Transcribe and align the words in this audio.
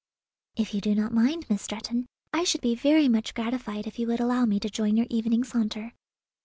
"If 0.55 0.73
you 0.73 0.81
do 0.81 0.95
not 0.95 1.13
mind, 1.13 1.47
Miss 1.47 1.61
Stretton, 1.61 2.07
I 2.33 2.43
should 2.43 2.61
be 2.61 2.73
very 2.73 3.07
much 3.07 3.35
gratified 3.35 3.85
if 3.85 3.99
you 3.99 4.07
would 4.07 4.19
allow 4.19 4.45
me 4.45 4.59
to 4.61 4.67
join 4.67 4.97
your 4.97 5.05
evening 5.11 5.43
saunter." 5.43 5.93